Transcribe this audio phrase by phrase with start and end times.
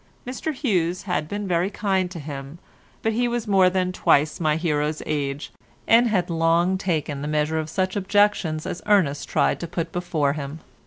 [0.25, 2.57] Mr Hughes had been very kind to him,
[3.03, 5.51] but he was more than twice my hero's age,
[5.87, 10.33] and had long taken the measure of such objections as Ernest tried to put before
[10.33, 10.57] him.